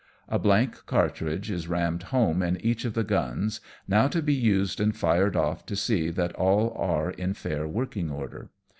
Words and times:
A 0.27 0.39
blank 0.39 0.87
cartridge 0.87 1.51
is 1.51 1.67
rammed 1.67 2.01
home 2.09 2.41
in 2.41 2.59
each 2.65 2.85
of 2.85 2.95
the 2.95 3.03
guns, 3.03 3.61
now 3.87 4.07
to 4.07 4.23
be 4.23 4.33
used 4.33 4.79
and 4.79 4.97
fired 4.97 5.35
off 5.35 5.63
to 5.67 5.75
see 5.75 6.09
that 6.09 6.33
all 6.33 6.73
are 6.75 7.11
in 7.11 7.35
fair 7.35 7.67
working 7.67 8.09
order. 8.09 8.49